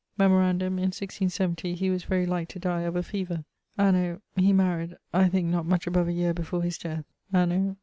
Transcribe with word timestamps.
Memorandum 0.17 0.79
in 0.79 0.85
1670 0.89 1.75
he 1.75 1.89
was 1.91 2.05
very 2.05 2.25
like 2.25 2.47
to 2.47 2.57
dye 2.57 2.81
of 2.81 2.95
a 2.95 3.03
feaver. 3.03 3.45
Anno..., 3.77 4.19
he 4.35 4.51
maried 4.51 4.97
(I 5.13 5.29
think 5.29 5.49
not 5.49 5.67
much 5.67 5.85
above 5.85 6.07
a 6.07 6.11
yeare 6.11 6.33
before 6.33 6.63
his 6.63 6.79
death). 6.79 7.05
Anno 7.31 7.77